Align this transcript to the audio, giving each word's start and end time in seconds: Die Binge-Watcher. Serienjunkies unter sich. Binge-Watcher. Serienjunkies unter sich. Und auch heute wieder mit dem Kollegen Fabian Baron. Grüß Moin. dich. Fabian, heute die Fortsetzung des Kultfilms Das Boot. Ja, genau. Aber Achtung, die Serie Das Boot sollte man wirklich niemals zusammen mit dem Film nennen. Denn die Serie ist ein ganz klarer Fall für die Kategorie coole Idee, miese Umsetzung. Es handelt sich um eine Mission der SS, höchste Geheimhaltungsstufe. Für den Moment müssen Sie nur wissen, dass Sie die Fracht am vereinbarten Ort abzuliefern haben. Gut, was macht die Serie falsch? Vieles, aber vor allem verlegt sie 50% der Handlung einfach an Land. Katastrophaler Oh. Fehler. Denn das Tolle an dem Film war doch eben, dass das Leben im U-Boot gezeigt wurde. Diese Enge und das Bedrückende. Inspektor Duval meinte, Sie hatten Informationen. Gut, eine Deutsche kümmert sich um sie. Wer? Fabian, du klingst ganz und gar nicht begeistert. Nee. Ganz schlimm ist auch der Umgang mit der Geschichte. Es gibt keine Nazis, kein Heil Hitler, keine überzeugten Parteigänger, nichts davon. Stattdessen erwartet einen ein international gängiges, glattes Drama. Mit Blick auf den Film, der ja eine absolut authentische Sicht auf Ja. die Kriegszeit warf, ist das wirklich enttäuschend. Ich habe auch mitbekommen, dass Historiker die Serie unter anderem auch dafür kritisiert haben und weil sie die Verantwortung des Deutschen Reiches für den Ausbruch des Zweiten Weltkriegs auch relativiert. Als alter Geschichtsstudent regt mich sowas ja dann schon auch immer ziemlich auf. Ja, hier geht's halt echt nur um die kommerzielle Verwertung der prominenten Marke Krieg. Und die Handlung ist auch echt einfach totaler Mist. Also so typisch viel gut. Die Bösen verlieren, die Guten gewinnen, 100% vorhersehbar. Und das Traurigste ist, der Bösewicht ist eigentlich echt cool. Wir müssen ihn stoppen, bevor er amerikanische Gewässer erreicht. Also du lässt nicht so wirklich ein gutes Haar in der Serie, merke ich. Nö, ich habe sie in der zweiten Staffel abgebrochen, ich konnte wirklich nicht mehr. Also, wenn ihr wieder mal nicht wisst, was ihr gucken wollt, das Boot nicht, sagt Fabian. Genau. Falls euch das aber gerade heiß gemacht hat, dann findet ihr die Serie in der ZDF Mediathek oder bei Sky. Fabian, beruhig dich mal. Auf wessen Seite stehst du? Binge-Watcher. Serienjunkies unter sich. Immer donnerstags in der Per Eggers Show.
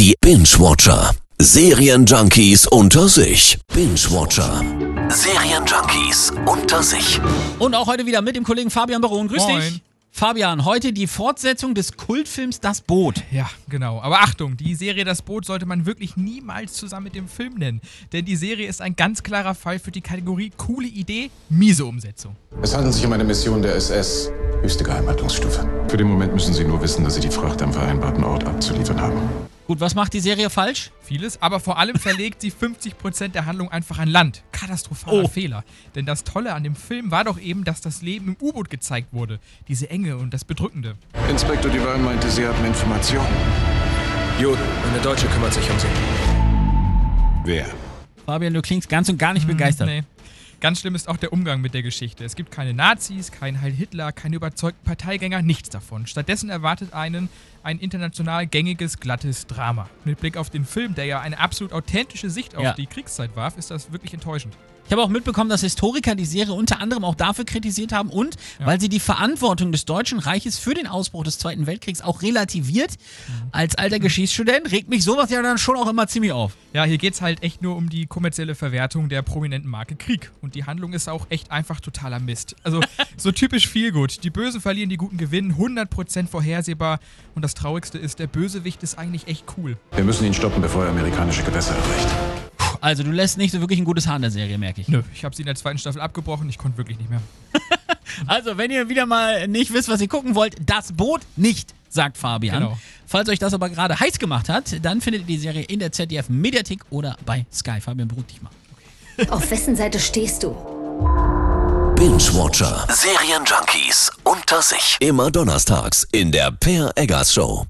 Die 0.00 0.14
Binge-Watcher. 0.22 1.14
Serienjunkies 1.38 2.66
unter 2.66 3.06
sich. 3.06 3.58
Binge-Watcher. 3.74 4.64
Serienjunkies 5.10 6.32
unter 6.46 6.82
sich. 6.82 7.20
Und 7.58 7.74
auch 7.74 7.86
heute 7.86 8.06
wieder 8.06 8.22
mit 8.22 8.34
dem 8.34 8.42
Kollegen 8.42 8.70
Fabian 8.70 9.02
Baron. 9.02 9.28
Grüß 9.28 9.42
Moin. 9.42 9.60
dich. 9.60 9.82
Fabian, 10.10 10.64
heute 10.64 10.94
die 10.94 11.06
Fortsetzung 11.06 11.74
des 11.74 11.98
Kultfilms 11.98 12.60
Das 12.60 12.80
Boot. 12.80 13.22
Ja, 13.30 13.50
genau. 13.68 14.00
Aber 14.00 14.20
Achtung, 14.20 14.56
die 14.56 14.74
Serie 14.74 15.04
Das 15.04 15.20
Boot 15.20 15.44
sollte 15.44 15.66
man 15.66 15.84
wirklich 15.84 16.16
niemals 16.16 16.72
zusammen 16.72 17.04
mit 17.04 17.14
dem 17.14 17.28
Film 17.28 17.56
nennen. 17.56 17.82
Denn 18.14 18.24
die 18.24 18.36
Serie 18.36 18.66
ist 18.66 18.80
ein 18.80 18.96
ganz 18.96 19.22
klarer 19.22 19.54
Fall 19.54 19.78
für 19.78 19.90
die 19.90 20.00
Kategorie 20.00 20.50
coole 20.56 20.88
Idee, 20.88 21.30
miese 21.50 21.84
Umsetzung. 21.84 22.36
Es 22.62 22.74
handelt 22.74 22.94
sich 22.94 23.04
um 23.04 23.12
eine 23.12 23.24
Mission 23.24 23.60
der 23.60 23.74
SS, 23.74 24.30
höchste 24.62 24.82
Geheimhaltungsstufe. 24.82 25.68
Für 25.88 25.98
den 25.98 26.06
Moment 26.06 26.32
müssen 26.32 26.54
Sie 26.54 26.64
nur 26.64 26.80
wissen, 26.80 27.04
dass 27.04 27.16
Sie 27.16 27.20
die 27.20 27.30
Fracht 27.30 27.60
am 27.60 27.74
vereinbarten 27.74 28.24
Ort 28.24 28.44
abzuliefern 28.44 28.98
haben. 28.98 29.20
Gut, 29.70 29.78
was 29.78 29.94
macht 29.94 30.14
die 30.14 30.18
Serie 30.18 30.50
falsch? 30.50 30.90
Vieles, 31.00 31.40
aber 31.40 31.60
vor 31.60 31.78
allem 31.78 31.94
verlegt 31.94 32.40
sie 32.40 32.50
50% 32.50 33.28
der 33.28 33.46
Handlung 33.46 33.70
einfach 33.70 34.00
an 34.00 34.08
Land. 34.08 34.42
Katastrophaler 34.50 35.22
Oh. 35.22 35.28
Fehler. 35.28 35.62
Denn 35.94 36.06
das 36.06 36.24
Tolle 36.24 36.54
an 36.54 36.64
dem 36.64 36.74
Film 36.74 37.12
war 37.12 37.22
doch 37.22 37.38
eben, 37.38 37.62
dass 37.62 37.80
das 37.80 38.02
Leben 38.02 38.30
im 38.30 38.36
U-Boot 38.40 38.68
gezeigt 38.68 39.12
wurde. 39.12 39.38
Diese 39.68 39.88
Enge 39.88 40.16
und 40.16 40.34
das 40.34 40.44
Bedrückende. 40.44 40.96
Inspektor 41.28 41.70
Duval 41.70 41.98
meinte, 41.98 42.28
Sie 42.28 42.44
hatten 42.44 42.64
Informationen. 42.64 43.28
Gut, 44.42 44.58
eine 44.92 45.00
Deutsche 45.04 45.28
kümmert 45.28 45.54
sich 45.54 45.70
um 45.70 45.78
sie. 45.78 45.86
Wer? 47.44 47.68
Fabian, 48.26 48.52
du 48.52 48.62
klingst 48.62 48.88
ganz 48.88 49.08
und 49.08 49.18
gar 49.18 49.34
nicht 49.34 49.46
begeistert. 49.46 49.86
Nee. 49.86 50.02
Ganz 50.60 50.80
schlimm 50.80 50.94
ist 50.94 51.08
auch 51.08 51.16
der 51.16 51.32
Umgang 51.32 51.62
mit 51.62 51.72
der 51.72 51.82
Geschichte. 51.82 52.22
Es 52.22 52.36
gibt 52.36 52.50
keine 52.50 52.74
Nazis, 52.74 53.32
kein 53.32 53.62
Heil 53.62 53.72
Hitler, 53.72 54.12
keine 54.12 54.36
überzeugten 54.36 54.84
Parteigänger, 54.84 55.40
nichts 55.40 55.70
davon. 55.70 56.06
Stattdessen 56.06 56.50
erwartet 56.50 56.92
einen 56.92 57.30
ein 57.62 57.78
international 57.78 58.46
gängiges, 58.46 59.00
glattes 59.00 59.46
Drama. 59.46 59.88
Mit 60.04 60.20
Blick 60.20 60.36
auf 60.36 60.50
den 60.50 60.66
Film, 60.66 60.94
der 60.94 61.06
ja 61.06 61.20
eine 61.20 61.38
absolut 61.38 61.72
authentische 61.72 62.28
Sicht 62.28 62.56
auf 62.56 62.62
Ja. 62.62 62.72
die 62.74 62.86
Kriegszeit 62.86 63.34
warf, 63.36 63.56
ist 63.56 63.70
das 63.70 63.90
wirklich 63.90 64.12
enttäuschend. 64.12 64.54
Ich 64.86 64.92
habe 64.92 65.02
auch 65.04 65.08
mitbekommen, 65.08 65.48
dass 65.48 65.60
Historiker 65.60 66.16
die 66.16 66.24
Serie 66.24 66.52
unter 66.52 66.80
anderem 66.80 67.04
auch 67.04 67.14
dafür 67.14 67.44
kritisiert 67.44 67.92
haben 67.92 68.10
und 68.10 68.36
weil 68.58 68.80
sie 68.80 68.88
die 68.88 68.98
Verantwortung 68.98 69.70
des 69.70 69.84
Deutschen 69.84 70.18
Reiches 70.18 70.58
für 70.58 70.74
den 70.74 70.88
Ausbruch 70.88 71.22
des 71.22 71.38
Zweiten 71.38 71.68
Weltkriegs 71.68 72.00
auch 72.02 72.22
relativiert. 72.22 72.94
Als 73.52 73.76
alter 73.76 74.00
Geschichtsstudent 74.00 74.72
regt 74.72 74.88
mich 74.88 75.04
sowas 75.04 75.30
ja 75.30 75.42
dann 75.42 75.58
schon 75.58 75.76
auch 75.76 75.88
immer 75.88 76.08
ziemlich 76.08 76.32
auf. 76.32 76.56
Ja, 76.72 76.84
hier 76.84 76.98
geht's 76.98 77.20
halt 77.20 77.42
echt 77.42 77.62
nur 77.62 77.74
um 77.74 77.88
die 77.88 78.06
kommerzielle 78.06 78.54
Verwertung 78.54 79.08
der 79.08 79.22
prominenten 79.22 79.68
Marke 79.68 79.96
Krieg. 79.96 80.30
Und 80.40 80.54
die 80.54 80.64
Handlung 80.64 80.92
ist 80.92 81.08
auch 81.08 81.26
echt 81.28 81.50
einfach 81.50 81.80
totaler 81.80 82.20
Mist. 82.20 82.54
Also 82.62 82.80
so 83.16 83.32
typisch 83.32 83.66
viel 83.66 83.90
gut. 83.90 84.22
Die 84.22 84.30
Bösen 84.30 84.60
verlieren, 84.60 84.88
die 84.88 84.96
Guten 84.96 85.16
gewinnen, 85.16 85.54
100% 85.54 86.28
vorhersehbar. 86.28 87.00
Und 87.34 87.42
das 87.42 87.54
Traurigste 87.54 87.98
ist, 87.98 88.20
der 88.20 88.28
Bösewicht 88.28 88.84
ist 88.84 88.98
eigentlich 88.98 89.26
echt 89.26 89.46
cool. 89.56 89.76
Wir 89.96 90.04
müssen 90.04 90.24
ihn 90.24 90.34
stoppen, 90.34 90.62
bevor 90.62 90.84
er 90.84 90.90
amerikanische 90.90 91.42
Gewässer 91.42 91.74
erreicht. 91.74 92.08
Also 92.80 93.02
du 93.02 93.10
lässt 93.10 93.36
nicht 93.36 93.50
so 93.50 93.60
wirklich 93.60 93.80
ein 93.80 93.84
gutes 93.84 94.06
Haar 94.06 94.16
in 94.16 94.22
der 94.22 94.30
Serie, 94.30 94.56
merke 94.56 94.80
ich. 94.80 94.88
Nö, 94.88 95.02
ich 95.12 95.24
habe 95.24 95.34
sie 95.34 95.42
in 95.42 95.46
der 95.46 95.56
zweiten 95.56 95.78
Staffel 95.78 96.00
abgebrochen, 96.00 96.48
ich 96.48 96.56
konnte 96.56 96.78
wirklich 96.78 96.98
nicht 96.98 97.10
mehr. 97.10 97.20
Also, 98.26 98.58
wenn 98.58 98.72
ihr 98.72 98.88
wieder 98.88 99.06
mal 99.06 99.46
nicht 99.46 99.72
wisst, 99.72 99.88
was 99.88 100.00
ihr 100.00 100.08
gucken 100.08 100.34
wollt, 100.34 100.56
das 100.66 100.92
Boot 100.92 101.20
nicht, 101.36 101.74
sagt 101.90 102.16
Fabian. 102.16 102.62
Genau. 102.62 102.78
Falls 103.06 103.28
euch 103.28 103.38
das 103.38 103.52
aber 103.52 103.68
gerade 103.68 103.98
heiß 104.00 104.18
gemacht 104.18 104.48
hat, 104.48 104.82
dann 104.82 105.00
findet 105.00 105.22
ihr 105.22 105.26
die 105.26 105.38
Serie 105.38 105.62
in 105.64 105.80
der 105.80 105.92
ZDF 105.92 106.28
Mediathek 106.28 106.80
oder 106.90 107.16
bei 107.26 107.44
Sky. 107.52 107.80
Fabian, 107.80 108.08
beruhig 108.08 108.26
dich 108.26 108.40
mal. 108.40 108.50
Auf 109.28 109.50
wessen 109.50 109.76
Seite 109.76 109.98
stehst 109.98 110.42
du? 110.42 110.50
Binge-Watcher. 111.96 112.86
Serienjunkies 112.88 114.10
unter 114.24 114.62
sich. 114.62 114.96
Immer 115.00 115.30
donnerstags 115.30 116.06
in 116.12 116.32
der 116.32 116.50
Per 116.52 116.92
Eggers 116.96 117.34
Show. 117.34 117.66